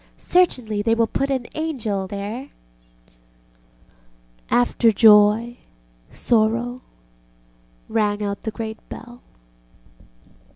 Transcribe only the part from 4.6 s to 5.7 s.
ŌĆ£After joy...